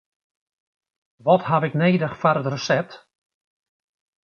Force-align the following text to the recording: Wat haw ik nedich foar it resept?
Wat 1.25 1.41
haw 1.49 1.63
ik 1.67 1.75
nedich 1.83 2.15
foar 2.21 2.39
it 2.41 2.49
resept? 2.53 2.93